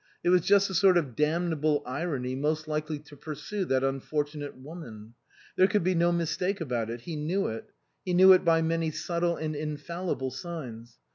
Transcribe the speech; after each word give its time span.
It 0.23 0.29
was 0.29 0.41
just 0.41 0.65
66 0.65 0.65
INLAND 0.65 0.71
the 0.71 0.79
sort 0.79 0.97
of 1.11 1.15
damnable 1.15 1.83
irony 1.85 2.33
most 2.33 2.67
likely 2.67 2.97
to 2.97 3.15
pursue 3.15 3.65
that 3.65 3.83
unfortunate 3.83 4.57
woman. 4.57 5.13
There 5.57 5.67
could 5.67 5.83
be 5.83 5.93
no 5.93 6.11
mistake 6.11 6.59
about 6.59 6.89
it; 6.89 7.01
he 7.01 7.15
knew 7.15 7.45
it; 7.49 7.69
he 8.03 8.15
knew 8.15 8.33
it 8.33 8.43
by 8.43 8.63
many 8.63 8.89
subtle 8.89 9.35
and 9.35 9.55
infallible 9.55 10.31
signs. 10.31 10.97